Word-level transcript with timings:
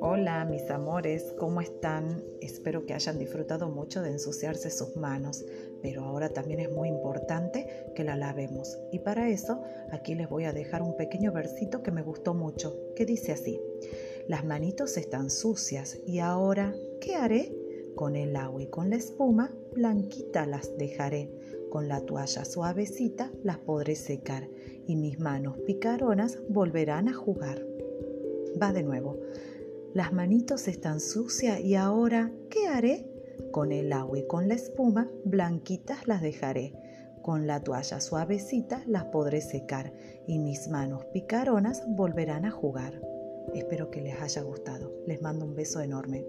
Hola 0.00 0.46
mis 0.50 0.68
amores, 0.70 1.32
¿cómo 1.38 1.62
están? 1.62 2.22
Espero 2.40 2.84
que 2.84 2.92
hayan 2.92 3.18
disfrutado 3.18 3.70
mucho 3.70 4.02
de 4.02 4.10
ensuciarse 4.10 4.70
sus 4.70 4.96
manos, 4.96 5.44
pero 5.80 6.04
ahora 6.04 6.28
también 6.28 6.60
es 6.60 6.70
muy 6.70 6.88
importante 6.88 7.66
que 7.94 8.04
la 8.04 8.16
lavemos. 8.16 8.78
Y 8.90 8.98
para 8.98 9.30
eso 9.30 9.62
aquí 9.90 10.14
les 10.14 10.28
voy 10.28 10.44
a 10.44 10.52
dejar 10.52 10.82
un 10.82 10.96
pequeño 10.96 11.32
versito 11.32 11.82
que 11.82 11.90
me 11.90 12.02
gustó 12.02 12.34
mucho, 12.34 12.76
que 12.94 13.06
dice 13.06 13.32
así, 13.32 13.58
las 14.28 14.44
manitos 14.44 14.98
están 14.98 15.30
sucias 15.30 15.98
y 16.06 16.18
ahora, 16.18 16.74
¿qué 17.00 17.14
haré? 17.14 17.56
Con 17.94 18.16
el 18.16 18.36
agua 18.36 18.62
y 18.62 18.66
con 18.66 18.90
la 18.90 18.96
espuma, 18.96 19.54
blanquita 19.72 20.44
las 20.44 20.76
dejaré. 20.76 21.30
Con 21.72 21.88
la 21.88 22.02
toalla 22.02 22.44
suavecita 22.44 23.32
las 23.42 23.56
podré 23.56 23.96
secar 23.96 24.46
y 24.86 24.94
mis 24.94 25.18
manos 25.18 25.56
picaronas 25.64 26.38
volverán 26.50 27.08
a 27.08 27.14
jugar. 27.14 27.66
Va 28.62 28.74
de 28.74 28.82
nuevo. 28.82 29.18
Las 29.94 30.12
manitos 30.12 30.68
están 30.68 31.00
sucias 31.00 31.60
y 31.60 31.74
ahora, 31.74 32.30
¿qué 32.50 32.66
haré? 32.66 33.10
Con 33.52 33.72
el 33.72 33.90
agua 33.94 34.18
y 34.18 34.26
con 34.26 34.48
la 34.48 34.54
espuma, 34.54 35.10
blanquitas 35.24 36.06
las 36.06 36.20
dejaré. 36.20 36.74
Con 37.22 37.46
la 37.46 37.60
toalla 37.60 38.02
suavecita 38.02 38.82
las 38.86 39.04
podré 39.04 39.40
secar 39.40 39.94
y 40.26 40.40
mis 40.40 40.68
manos 40.68 41.06
picaronas 41.06 41.84
volverán 41.88 42.44
a 42.44 42.50
jugar. 42.50 43.00
Espero 43.54 43.90
que 43.90 44.02
les 44.02 44.20
haya 44.20 44.42
gustado. 44.42 44.92
Les 45.06 45.22
mando 45.22 45.46
un 45.46 45.54
beso 45.54 45.80
enorme. 45.80 46.26